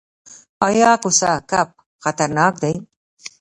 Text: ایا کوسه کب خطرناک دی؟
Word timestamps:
ایا 0.67 0.91
کوسه 1.03 1.31
کب 1.49 1.69
خطرناک 2.03 2.53
دی؟ 2.63 2.73